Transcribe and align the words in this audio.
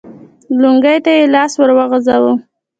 لونګۍ 0.61 0.97
ته 1.05 1.11
يې 1.17 1.23
لاس 1.33 1.51
ور 1.57 1.69
وغځاوه. 1.77 2.33